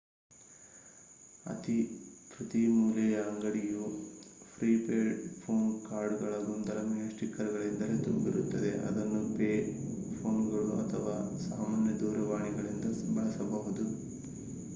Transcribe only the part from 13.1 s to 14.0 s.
ಬಳಸಬಹುದು